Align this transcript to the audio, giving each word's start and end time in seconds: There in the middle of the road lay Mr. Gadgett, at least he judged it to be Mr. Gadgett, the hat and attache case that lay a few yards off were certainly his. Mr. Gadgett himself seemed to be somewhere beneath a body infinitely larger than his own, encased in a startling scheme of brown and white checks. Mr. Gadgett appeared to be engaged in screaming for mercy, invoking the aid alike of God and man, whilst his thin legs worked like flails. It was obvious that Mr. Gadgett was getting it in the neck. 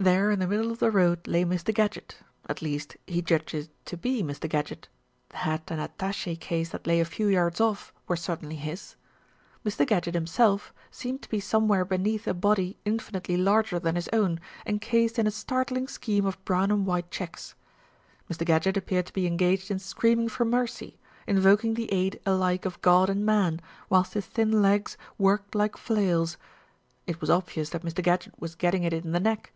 There 0.00 0.30
in 0.30 0.38
the 0.38 0.46
middle 0.46 0.70
of 0.70 0.78
the 0.78 0.92
road 0.92 1.26
lay 1.26 1.44
Mr. 1.44 1.74
Gadgett, 1.74 2.18
at 2.48 2.62
least 2.62 2.96
he 3.08 3.20
judged 3.20 3.52
it 3.52 3.68
to 3.86 3.96
be 3.96 4.22
Mr. 4.22 4.48
Gadgett, 4.48 4.86
the 5.30 5.38
hat 5.38 5.64
and 5.72 5.80
attache 5.80 6.36
case 6.36 6.68
that 6.70 6.86
lay 6.86 7.00
a 7.00 7.04
few 7.04 7.26
yards 7.26 7.60
off 7.60 7.92
were 8.06 8.14
certainly 8.14 8.54
his. 8.54 8.94
Mr. 9.64 9.84
Gadgett 9.84 10.14
himself 10.14 10.72
seemed 10.92 11.22
to 11.22 11.28
be 11.28 11.40
somewhere 11.40 11.84
beneath 11.84 12.28
a 12.28 12.32
body 12.34 12.76
infinitely 12.84 13.36
larger 13.36 13.80
than 13.80 13.96
his 13.96 14.08
own, 14.12 14.38
encased 14.64 15.18
in 15.18 15.26
a 15.26 15.32
startling 15.32 15.88
scheme 15.88 16.26
of 16.26 16.42
brown 16.44 16.70
and 16.70 16.86
white 16.86 17.10
checks. 17.10 17.56
Mr. 18.30 18.46
Gadgett 18.46 18.76
appeared 18.76 19.06
to 19.06 19.12
be 19.12 19.26
engaged 19.26 19.68
in 19.68 19.80
screaming 19.80 20.28
for 20.28 20.44
mercy, 20.44 20.96
invoking 21.26 21.74
the 21.74 21.92
aid 21.92 22.20
alike 22.24 22.64
of 22.64 22.80
God 22.82 23.10
and 23.10 23.26
man, 23.26 23.60
whilst 23.88 24.14
his 24.14 24.26
thin 24.26 24.62
legs 24.62 24.96
worked 25.18 25.56
like 25.56 25.76
flails. 25.76 26.36
It 27.08 27.20
was 27.20 27.30
obvious 27.30 27.70
that 27.70 27.82
Mr. 27.82 28.00
Gadgett 28.00 28.38
was 28.40 28.54
getting 28.54 28.84
it 28.84 28.92
in 28.92 29.10
the 29.10 29.18
neck. 29.18 29.52